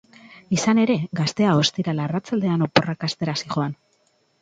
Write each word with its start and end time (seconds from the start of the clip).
Izan 0.55 0.81
ere, 0.83 0.95
gaztea 1.19 1.53
ostiral 1.61 2.03
arratsaldean 2.07 2.69
oporrak 2.71 3.09
hastera 3.11 3.41
zihoan. 3.47 3.83